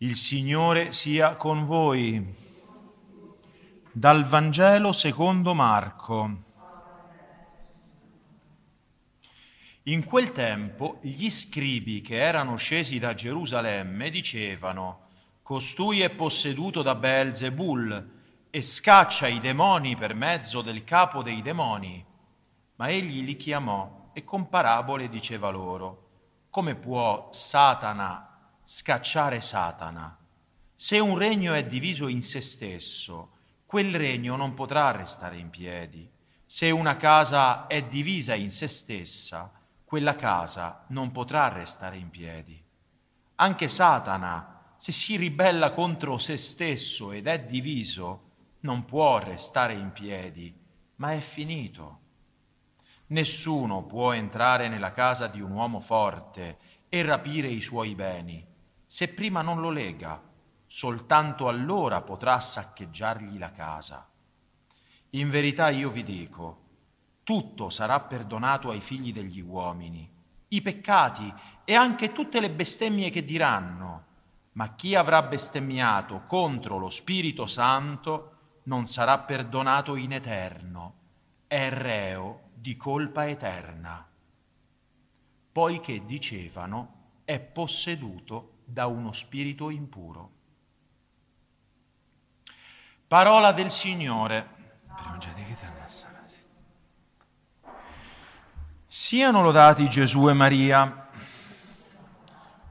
[0.00, 2.22] Il Signore sia con voi.
[3.90, 6.42] Dal Vangelo secondo Marco.
[9.84, 15.06] In quel tempo gli scribi che erano scesi da Gerusalemme dicevano,
[15.40, 18.10] Costui è posseduto da Beelzebul
[18.50, 22.04] e scaccia i demoni per mezzo del capo dei demoni.
[22.74, 26.08] Ma egli li chiamò e con parabole diceva loro,
[26.50, 28.35] come può Satana
[28.68, 30.18] scacciare Satana.
[30.74, 33.30] Se un regno è diviso in se stesso,
[33.64, 36.10] quel regno non potrà restare in piedi.
[36.44, 39.52] Se una casa è divisa in se stessa,
[39.84, 42.60] quella casa non potrà restare in piedi.
[43.36, 48.30] Anche Satana, se si ribella contro se stesso ed è diviso,
[48.60, 50.52] non può restare in piedi,
[50.96, 52.00] ma è finito.
[53.08, 56.58] Nessuno può entrare nella casa di un uomo forte
[56.88, 58.54] e rapire i suoi beni
[58.86, 60.22] se prima non lo lega,
[60.66, 64.08] soltanto allora potrà saccheggiargli la casa.
[65.10, 66.64] In verità io vi dico,
[67.24, 70.08] tutto sarà perdonato ai figli degli uomini,
[70.48, 71.32] i peccati
[71.64, 74.04] e anche tutte le bestemmie che diranno,
[74.52, 78.32] ma chi avrà bestemmiato contro lo Spirito Santo
[78.64, 80.94] non sarà perdonato in eterno,
[81.46, 84.08] è reo di colpa eterna.
[85.52, 90.30] Poiché dicevano, è posseduto da uno spirito impuro.
[93.06, 94.54] Parola del Signore.
[98.88, 101.08] Siano lodati Gesù e Maria.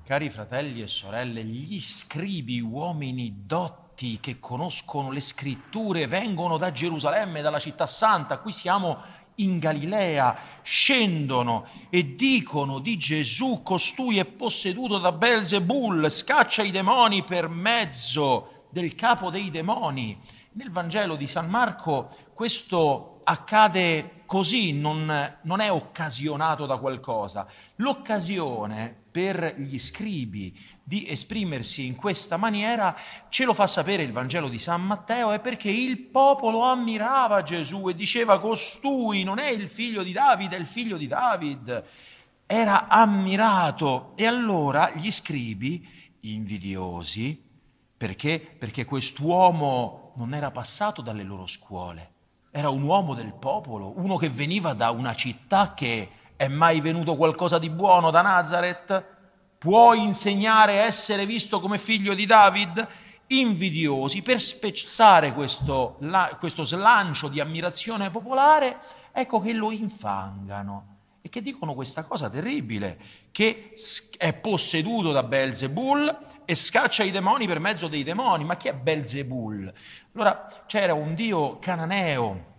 [0.04, 7.42] Cari fratelli e sorelle, gli scribi, uomini dotti che conoscono le scritture, vengono da Gerusalemme,
[7.42, 8.40] dalla città santa.
[8.40, 9.02] Qui siamo
[9.36, 17.24] in Galilea scendono e dicono di Gesù, costui è posseduto da Belzebul, scaccia i demoni
[17.24, 20.18] per mezzo del capo dei demoni.
[20.54, 27.48] Nel Vangelo di San Marco questo accade così, non, non è occasionato da qualcosa.
[27.78, 30.58] L'occasione per gli scribi
[30.88, 32.96] di esprimersi in questa maniera
[33.30, 37.90] ce lo fa sapere il Vangelo di San Matteo, è perché il popolo ammirava Gesù
[37.90, 41.84] e diceva costui non è il figlio di Davide, è il figlio di David.
[42.46, 45.88] Era ammirato e allora gli scribi,
[46.20, 47.44] invidiosi,
[47.98, 48.40] perché?
[48.40, 52.12] Perché quest'uomo non era passato dalle loro scuole,
[52.52, 57.16] era un uomo del popolo, uno che veniva da una città che è mai venuto
[57.16, 59.15] qualcosa di buono da Nazareth?
[59.58, 62.88] Può insegnare a essere visto come figlio di David?
[63.28, 68.78] Invidiosi, per spezzare questo, la, questo slancio di ammirazione popolare,
[69.12, 70.94] ecco che lo infangano
[71.26, 73.00] e che dicono questa cosa terribile,
[73.32, 73.74] che
[74.16, 78.44] è posseduto da Belzebul e scaccia i demoni per mezzo dei demoni.
[78.44, 79.74] Ma chi è Belzebul?
[80.14, 82.54] Allora c'era un dio cananeo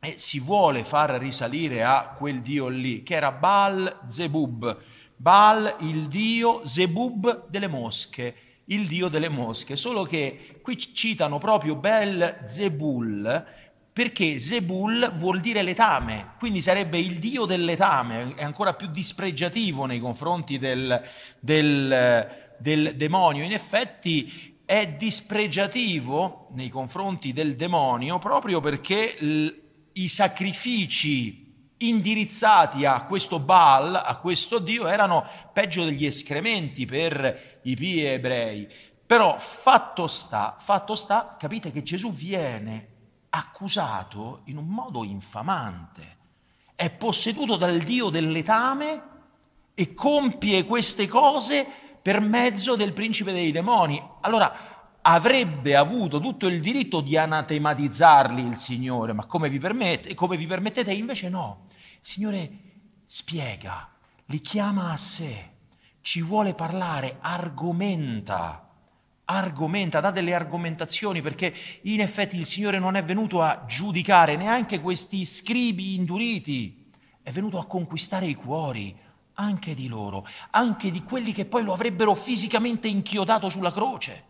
[0.00, 4.78] e si vuole far risalire a quel dio lì, che era Baal Zebub.
[5.22, 8.34] Baal, il dio Zebub delle mosche,
[8.64, 9.76] il dio delle mosche.
[9.76, 13.46] Solo che qui citano proprio Bel Zebul,
[13.92, 19.84] perché Zebul vuol dire letame, quindi sarebbe il dio del letame, è ancora più dispregiativo
[19.84, 21.00] nei confronti del,
[21.38, 23.44] del, del demonio.
[23.44, 29.16] In effetti è dispregiativo nei confronti del demonio proprio perché
[29.92, 31.41] i sacrifici
[31.88, 38.68] indirizzati a questo Baal, a questo Dio, erano peggio degli escrementi per i pii ebrei.
[39.06, 42.88] Però fatto sta, fatto sta, capite che Gesù viene
[43.30, 46.16] accusato in un modo infamante.
[46.74, 49.02] È posseduto dal Dio del letame
[49.74, 51.66] e compie queste cose
[52.00, 54.02] per mezzo del principe dei demoni.
[54.20, 54.72] Allora,
[55.02, 60.46] avrebbe avuto tutto il diritto di anatematizzarli il Signore, ma come vi, permette, come vi
[60.46, 60.92] permettete?
[60.92, 61.66] Invece no.
[62.04, 62.50] Signore
[63.06, 63.88] spiega,
[64.26, 65.50] li chiama a sé,
[66.00, 68.68] ci vuole parlare, argomenta,
[69.26, 74.80] argomenta, dà delle argomentazioni perché in effetti il Signore non è venuto a giudicare neanche
[74.80, 76.90] questi scribi induriti,
[77.22, 78.98] è venuto a conquistare i cuori
[79.34, 84.24] anche di loro, anche di quelli che poi lo avrebbero fisicamente inchiodato sulla croce.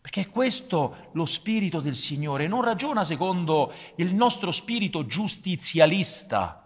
[0.00, 6.63] Perché questo lo spirito del Signore, non ragiona secondo il nostro spirito giustizialista,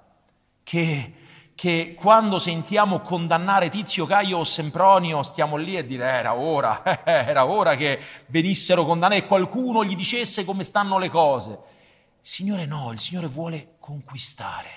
[0.69, 1.15] che,
[1.55, 7.47] che quando sentiamo condannare Tizio, Caio o Sempronio stiamo lì e dire era ora, era
[7.47, 11.51] ora che venissero condannati e qualcuno gli dicesse come stanno le cose.
[11.51, 11.59] Il
[12.21, 14.69] Signore no, il Signore vuole conquistare,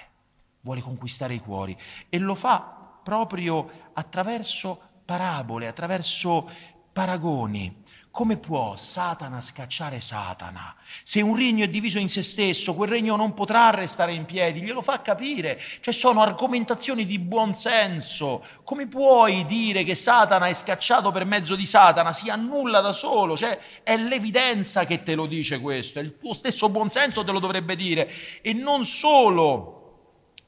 [0.62, 1.78] vuole conquistare i cuori
[2.08, 6.50] e lo fa proprio attraverso parabole, attraverso
[6.94, 7.81] paragoni.
[8.12, 10.75] Come può Satana scacciare Satana?
[11.02, 14.62] Se un regno è diviso in se stesso, quel regno non potrà restare in piedi,
[14.62, 15.58] glielo fa capire.
[15.80, 18.44] Cioè sono argomentazioni di buon senso.
[18.66, 22.12] Come puoi dire che Satana è scacciato per mezzo di Satana?
[22.12, 26.34] Si annulla da solo, cioè è l'evidenza che te lo dice questo, è il tuo
[26.34, 28.12] stesso buon senso te lo dovrebbe dire.
[28.42, 30.00] E non solo,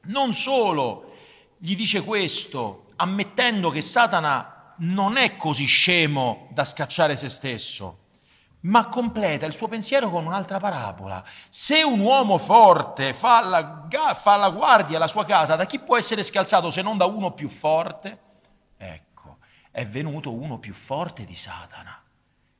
[0.07, 1.13] non solo
[1.57, 7.99] gli dice questo, ammettendo che Satana non è così scemo da scacciare se stesso,
[8.61, 11.23] ma completa il suo pensiero con un'altra parabola.
[11.49, 15.97] Se un uomo forte fa la, fa la guardia alla sua casa, da chi può
[15.97, 18.19] essere scalzato se non da uno più forte?
[18.77, 19.37] Ecco,
[19.71, 22.01] è venuto uno più forte di Satana,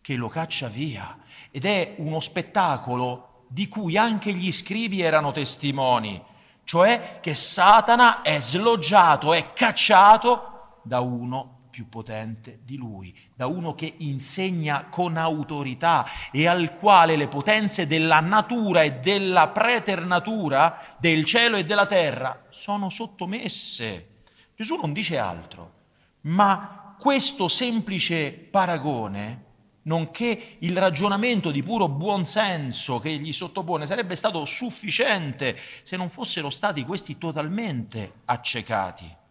[0.01, 1.17] che lo caccia via.
[1.51, 6.21] Ed è uno spettacolo di cui anche gli scrivi erano testimoni,
[6.63, 13.73] cioè che Satana è sloggiato, è cacciato da uno più potente di lui, da uno
[13.73, 21.25] che insegna con autorità e al quale le potenze della natura e della preternatura, del
[21.25, 24.09] cielo e della terra, sono sottomesse.
[24.55, 25.73] Gesù non dice altro,
[26.21, 29.45] ma questo semplice paragone,
[29.83, 36.51] nonché il ragionamento di puro buonsenso che gli sottopone, sarebbe stato sufficiente se non fossero
[36.51, 39.21] stati questi totalmente accecati.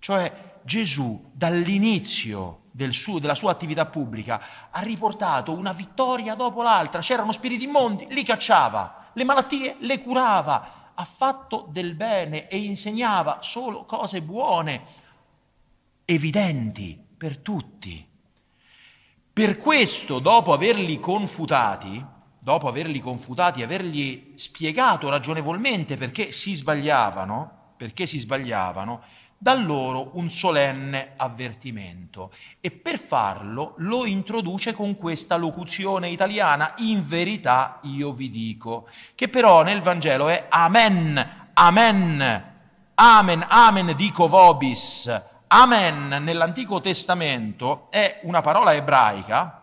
[0.00, 7.00] Cioè Gesù dall'inizio del suo, della sua attività pubblica ha riportato una vittoria dopo l'altra,
[7.00, 13.38] c'erano spiriti immondi, li cacciava, le malattie le curava, ha fatto del bene e insegnava
[13.40, 14.82] solo cose buone,
[16.04, 18.08] evidenti per tutti.
[19.32, 22.04] Per questo, dopo averli confutati,
[22.38, 29.02] dopo averli confutati, avergli spiegato ragionevolmente perché si sbagliavano, perché si sbagliavano,
[29.42, 37.04] dà loro un solenne avvertimento e per farlo lo introduce con questa locuzione italiana, in
[37.04, 38.86] verità io vi dico,
[39.16, 42.44] che però nel Vangelo è amen, amen,
[42.94, 45.22] amen, amen dico vobis.
[45.48, 49.60] Amen nell'Antico Testamento è una parola ebraica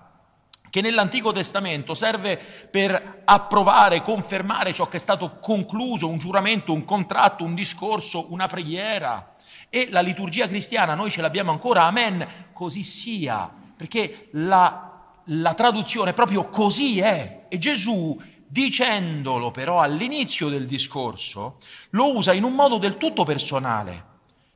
[0.70, 6.84] che nell'Antico Testamento serve per approvare, confermare ciò che è stato concluso, un giuramento, un
[6.84, 9.36] contratto, un discorso, una preghiera.
[9.70, 16.14] E la liturgia cristiana noi ce l'abbiamo ancora, amen, così sia, perché la, la traduzione
[16.14, 17.46] proprio così è.
[17.50, 21.58] E Gesù, dicendolo però all'inizio del discorso,
[21.92, 24.08] lo usa in un modo del tutto personale.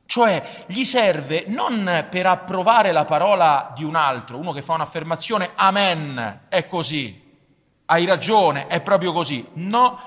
[0.06, 5.52] Cioè gli serve non per approvare la parola di un altro, uno che fa un'affermazione,
[5.54, 7.22] amen, è così,
[7.86, 9.46] hai ragione, è proprio così.
[9.54, 9.98] No,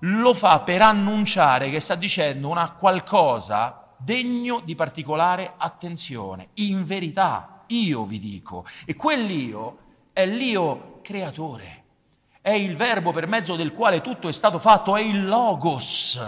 [0.00, 6.48] lo fa per annunciare che sta dicendo una qualcosa degno di particolare attenzione.
[6.54, 9.78] In verità, io vi dico, e quell'io
[10.12, 11.84] è l'io creatore,
[12.40, 16.20] è il verbo per mezzo del quale tutto è stato fatto, è il logos,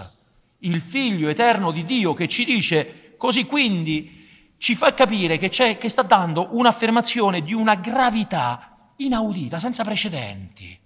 [0.59, 4.26] il figlio eterno di Dio che ci dice così quindi
[4.59, 10.76] ci fa capire che, che sta dando un'affermazione di una gravità inaudita, senza precedenti.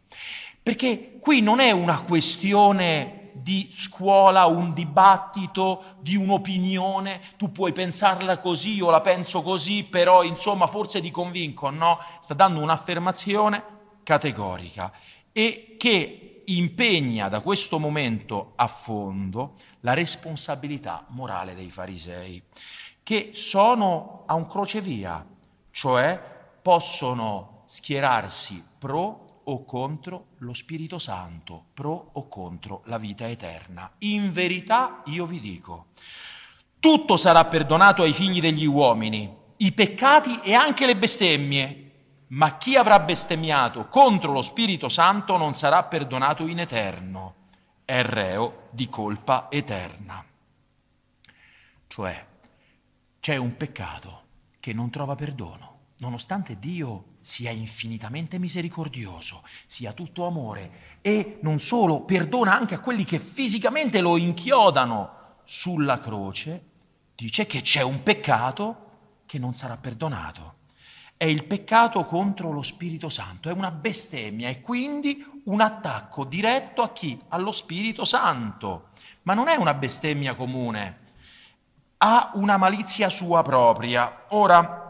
[0.62, 8.38] Perché qui non è una questione di scuola, un dibattito, di un'opinione, tu puoi pensarla
[8.38, 11.99] così, io la penso così, però insomma forse ti convinco, no?
[12.20, 13.62] Sta dando un'affermazione
[14.02, 14.92] categorica
[15.33, 22.42] e che impegna da questo momento a fondo la responsabilità morale dei farisei,
[23.02, 25.25] che sono a un crocevia,
[25.71, 26.21] cioè
[26.61, 33.90] possono schierarsi pro o contro lo Spirito Santo, pro o contro la vita eterna.
[33.99, 35.87] In verità io vi dico,
[36.78, 41.90] tutto sarà perdonato ai figli degli uomini, i peccati e anche le bestemmie,
[42.28, 47.34] ma chi avrà bestemmiato contro lo Spirito Santo non sarà perdonato in eterno,
[47.84, 50.25] è reo di colpa eterna.
[51.87, 52.26] Cioè,
[53.20, 54.22] c'è un peccato
[54.58, 62.02] che non trova perdono, nonostante Dio sia infinitamente misericordioso, sia tutto amore e non solo
[62.02, 66.64] perdona anche a quelli che fisicamente lo inchiodano sulla croce,
[67.14, 68.91] dice che c'è un peccato
[69.25, 70.57] che non sarà perdonato.
[71.17, 76.83] È il peccato contro lo Spirito Santo, è una bestemmia e quindi un attacco diretto
[76.83, 77.17] a chi?
[77.29, 78.88] Allo Spirito Santo.
[79.23, 80.99] Ma non è una bestemmia comune,
[81.99, 84.25] ha una malizia sua propria.
[84.31, 84.82] Ora,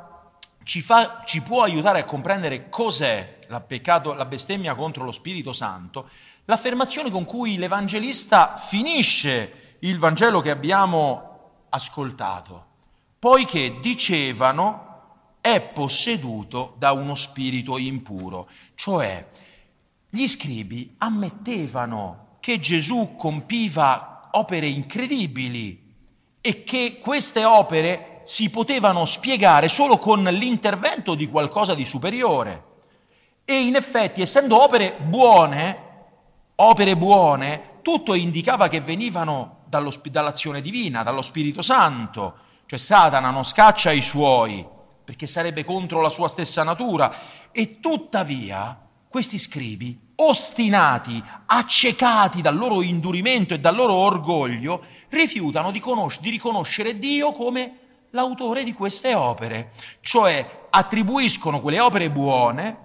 [0.64, 5.52] ci, fa, ci può aiutare a comprendere cos'è la, peccato, la bestemmia contro lo Spirito
[5.52, 6.08] Santo,
[6.44, 12.66] l'affermazione con cui l'Evangelista finisce il Vangelo che abbiamo ascoltato,
[13.18, 14.90] poiché dicevano
[15.40, 18.48] è posseduto da uno spirito impuro.
[18.76, 19.28] Cioè,
[20.08, 25.94] gli scribi ammettevano che Gesù compiva opere incredibili
[26.40, 32.70] e che queste opere si potevano spiegare solo con l'intervento di qualcosa di superiore.
[33.44, 35.90] E in effetti, essendo opere buone,
[36.56, 42.34] opere buone, tutto indicava che venivano dall'azione divina, dallo Spirito Santo.
[42.66, 44.66] Cioè Satana non scaccia i suoi,
[45.04, 47.14] perché sarebbe contro la sua stessa natura.
[47.50, 55.80] E tuttavia questi scribi, ostinati, accecati dal loro indurimento e dal loro orgoglio, rifiutano di,
[55.80, 57.78] conosc- di riconoscere Dio come
[58.12, 62.76] l'autore di queste opere, cioè attribuiscono quelle opere buone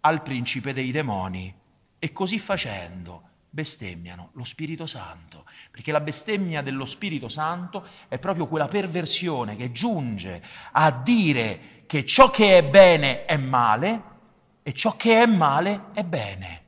[0.00, 1.54] al principe dei demoni
[1.98, 8.46] e così facendo bestemmiano lo Spirito Santo, perché la bestemmia dello Spirito Santo è proprio
[8.46, 14.02] quella perversione che giunge a dire che ciò che è bene è male
[14.62, 16.62] e ciò che è male è bene.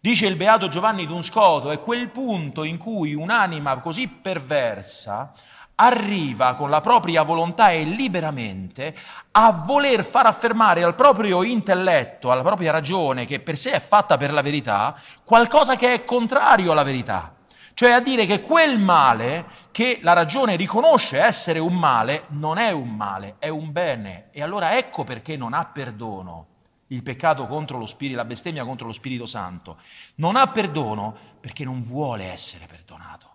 [0.00, 5.32] Dice il beato Giovanni Dunscoto, è quel punto in cui un'anima così perversa
[5.76, 8.94] arriva con la propria volontà e liberamente
[9.32, 14.16] a voler far affermare al proprio intelletto, alla propria ragione, che per sé è fatta
[14.16, 17.34] per la verità, qualcosa che è contrario alla verità.
[17.74, 22.70] Cioè a dire che quel male che la ragione riconosce essere un male non è
[22.70, 24.28] un male, è un bene.
[24.30, 26.46] E allora ecco perché non ha perdono
[26.88, 29.76] il peccato contro lo Spirito, la bestemmia contro lo Spirito Santo.
[30.14, 33.25] Non ha perdono perché non vuole essere perdonato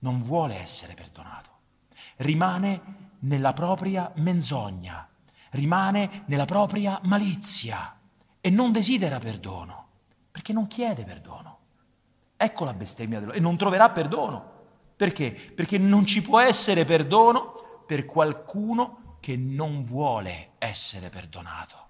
[0.00, 1.50] non vuole essere perdonato,
[2.16, 5.08] rimane nella propria menzogna,
[5.50, 7.98] rimane nella propria malizia
[8.40, 9.86] e non desidera perdono,
[10.30, 11.58] perché non chiede perdono.
[12.36, 13.32] Ecco la bestemmia dello...
[13.32, 14.56] e non troverà perdono.
[14.96, 15.32] Perché?
[15.32, 21.88] Perché non ci può essere perdono per qualcuno che non vuole essere perdonato,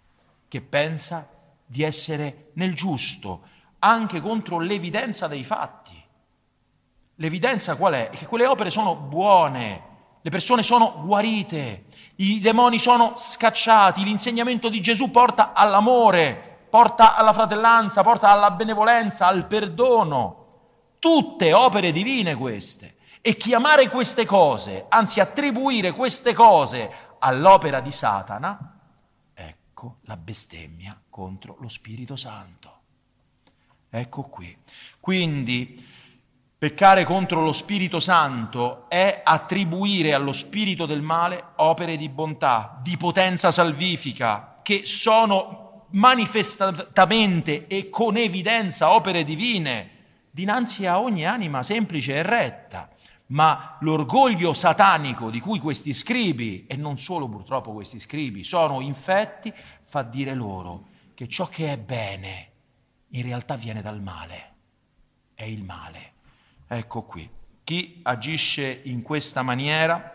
[0.49, 1.29] che pensa
[1.65, 3.47] di essere nel giusto,
[3.81, 5.88] anche contro l'evidenza dei fatti.
[7.21, 8.11] L'evidenza qual è?
[8.11, 9.83] Che quelle opere sono buone,
[10.21, 17.33] le persone sono guarite, i demoni sono scacciati, l'insegnamento di Gesù porta all'amore, porta alla
[17.33, 20.47] fratellanza, porta alla benevolenza, al perdono.
[21.01, 22.97] Tutte opere divine queste.
[23.21, 28.79] E chiamare queste cose, anzi attribuire queste cose all'opera di Satana,
[29.35, 32.77] ecco la bestemmia contro lo Spirito Santo.
[33.91, 34.57] Ecco qui.
[35.01, 35.88] Quindi
[36.59, 42.97] Peccare contro lo Spirito Santo è attribuire allo Spirito del male opere di bontà, di
[42.97, 49.91] potenza salvifica, che sono manifestamente e con evidenza opere divine
[50.33, 52.91] dinanzi a ogni anima semplice e retta.
[53.27, 59.55] Ma l'orgoglio satanico di cui questi scribi, e non solo purtroppo questi scribi, sono infetti,
[59.85, 62.51] fa dire loro che ciò che è bene
[63.11, 64.55] in realtà viene dal male,
[65.35, 66.17] è il male.
[66.69, 67.29] Ecco qui,
[67.65, 70.15] chi agisce in questa maniera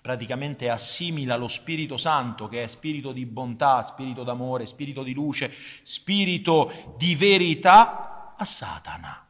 [0.00, 5.50] praticamente assimila lo Spirito Santo, che è spirito di bontà, spirito d'amore, spirito di luce,
[5.82, 9.26] spirito di verità, a Satana,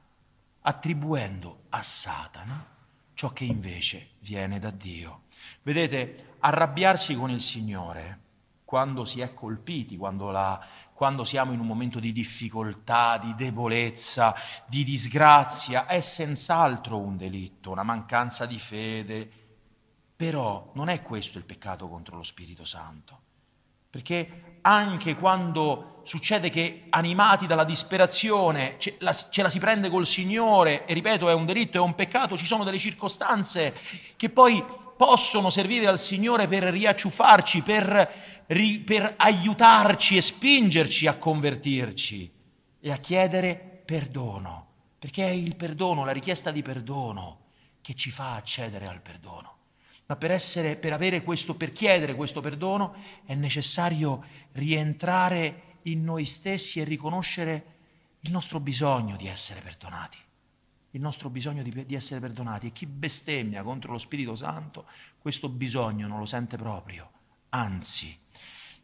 [0.62, 2.66] attribuendo a Satana
[3.14, 5.22] ciò che invece viene da Dio.
[5.62, 8.20] Vedete, arrabbiarsi con il Signore
[8.64, 10.60] quando si è colpiti, quando la,
[11.04, 14.34] quando siamo in un momento di difficoltà, di debolezza,
[14.66, 19.30] di disgrazia, è senz'altro un delitto, una mancanza di fede.
[20.16, 23.20] Però non è questo il peccato contro lo Spirito Santo.
[23.90, 30.06] Perché anche quando succede che animati dalla disperazione ce la, ce la, si prende col
[30.06, 33.74] Signore, e ripeto, è un delitto, è un peccato, ci sono delle circostanze
[34.16, 34.64] che poi
[34.96, 42.30] possono servire al Signore per riacciuffarci, per per aiutarci e spingerci a convertirci
[42.80, 44.66] e a chiedere perdono,
[44.98, 47.40] perché è il perdono, la richiesta di perdono
[47.80, 49.52] che ci fa accedere al perdono.
[50.06, 56.26] Ma per, essere, per, avere questo, per chiedere questo perdono è necessario rientrare in noi
[56.26, 57.72] stessi e riconoscere
[58.20, 60.18] il nostro bisogno di essere perdonati.
[60.90, 62.66] Il nostro bisogno di, di essere perdonati.
[62.66, 64.86] E chi bestemmia contro lo Spirito Santo,
[65.18, 67.10] questo bisogno non lo sente proprio.
[67.54, 68.18] Anzi,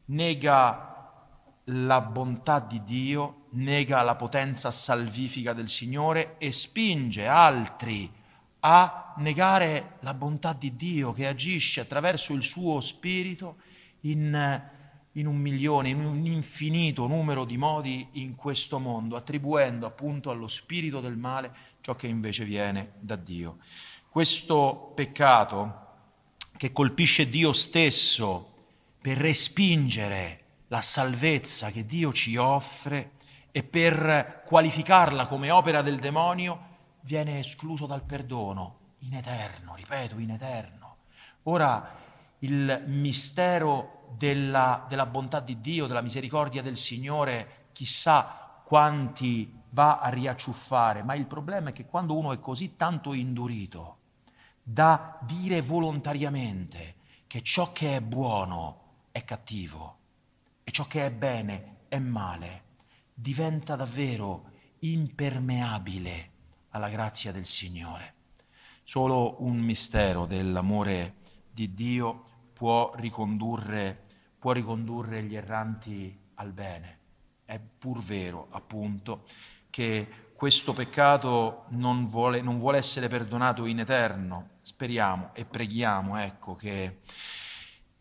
[0.06, 1.18] nega
[1.64, 8.08] la bontà di Dio, nega la potenza salvifica del Signore e spinge altri
[8.60, 13.56] a negare la bontà di Dio che agisce attraverso il suo spirito
[14.02, 14.62] in,
[15.12, 20.46] in, un milione, in un infinito numero di modi in questo mondo, attribuendo appunto allo
[20.46, 23.58] spirito del male ciò che invece viene da Dio.
[24.08, 25.88] Questo peccato
[26.56, 28.49] che colpisce Dio stesso
[29.00, 33.12] per respingere la salvezza che Dio ci offre
[33.50, 36.68] e per qualificarla come opera del demonio,
[37.00, 40.96] viene escluso dal perdono in eterno, ripeto, in eterno.
[41.44, 41.98] Ora
[42.40, 50.08] il mistero della, della bontà di Dio, della misericordia del Signore, chissà quanti va a
[50.08, 53.96] riacciuffare, ma il problema è che quando uno è così tanto indurito
[54.62, 58.79] da dire volontariamente che ciò che è buono
[59.10, 59.98] è cattivo
[60.62, 62.62] e ciò che è bene è male,
[63.12, 64.50] diventa davvero
[64.80, 66.30] impermeabile
[66.70, 68.14] alla grazia del Signore.
[68.82, 71.16] Solo un mistero dell'amore
[71.50, 74.06] di Dio può ricondurre,
[74.38, 76.98] può ricondurre gli erranti al bene.
[77.44, 79.26] È pur vero, appunto,
[79.70, 84.50] che questo peccato non vuole, non vuole essere perdonato in eterno.
[84.62, 87.00] Speriamo e preghiamo, ecco, che,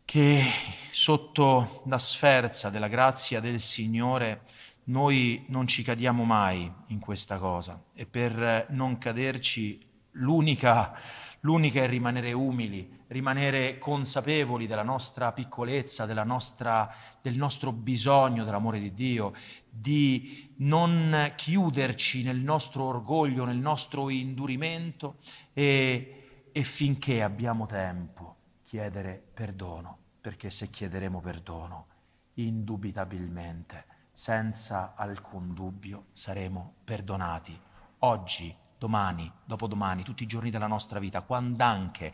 [0.09, 0.41] che
[0.89, 4.41] sotto la sferza della grazia del Signore
[4.85, 7.79] noi non ci cadiamo mai in questa cosa.
[7.93, 9.79] E per non caderci
[10.13, 10.97] l'unica,
[11.41, 18.79] l'unica è rimanere umili, rimanere consapevoli della nostra piccolezza, della nostra, del nostro bisogno dell'amore
[18.79, 19.31] di Dio,
[19.69, 25.17] di non chiuderci nel nostro orgoglio, nel nostro indurimento
[25.53, 28.37] e, e finché abbiamo tempo
[28.69, 31.87] chiedere perdono, perché se chiederemo perdono,
[32.35, 37.59] indubitabilmente senza alcun dubbio saremo perdonati
[37.99, 42.13] oggi, domani, dopodomani, tutti i giorni della nostra vita, quando anche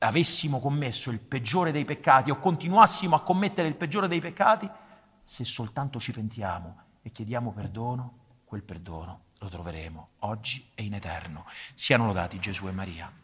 [0.00, 4.70] avessimo commesso il peggiore dei peccati o continuassimo a commettere il peggiore dei peccati,
[5.22, 11.46] se soltanto ci pentiamo e chiediamo perdono, quel perdono lo troveremo oggi e in eterno.
[11.72, 13.21] Siano lodati Gesù e Maria.